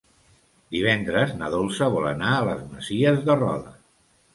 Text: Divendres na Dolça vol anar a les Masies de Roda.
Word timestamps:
Divendres 0.75 1.35
na 1.43 1.51
Dolça 1.57 1.91
vol 1.99 2.11
anar 2.15 2.35
a 2.39 2.43
les 2.51 2.67
Masies 2.77 3.25
de 3.31 3.41
Roda. 3.45 3.81